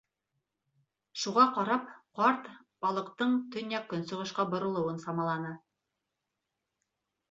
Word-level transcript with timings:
Шуға 1.23 1.45
ҡарап 1.57 1.85
ҡарт 2.21 2.49
балыҡтың 2.87 3.37
төньяҡ-көнсығышҡа 3.57 4.51
боролоуын 4.57 5.03
самаланы. 5.09 5.57